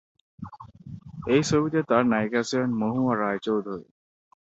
[1.25, 3.85] এই ছবিতে তার নায়িকা ছিলেন মহুয়া রায় চৌধুরী।